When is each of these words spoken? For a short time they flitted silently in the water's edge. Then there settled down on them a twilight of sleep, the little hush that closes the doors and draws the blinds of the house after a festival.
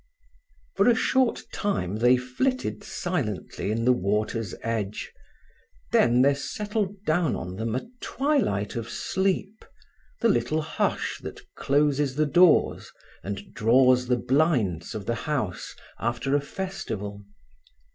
For 0.77 0.89
a 0.89 0.95
short 0.95 1.43
time 1.53 1.97
they 1.97 2.17
flitted 2.17 2.83
silently 2.83 3.69
in 3.69 3.85
the 3.85 3.93
water's 3.93 4.55
edge. 4.63 5.13
Then 5.91 6.23
there 6.23 6.33
settled 6.33 7.05
down 7.05 7.35
on 7.35 7.55
them 7.55 7.75
a 7.75 7.85
twilight 8.01 8.75
of 8.75 8.89
sleep, 8.89 9.63
the 10.19 10.27
little 10.27 10.63
hush 10.63 11.19
that 11.21 11.39
closes 11.55 12.15
the 12.15 12.25
doors 12.25 12.91
and 13.23 13.53
draws 13.53 14.07
the 14.07 14.17
blinds 14.17 14.95
of 14.95 15.05
the 15.05 15.13
house 15.29 15.75
after 15.99 16.33
a 16.35 16.41
festival. 16.41 17.23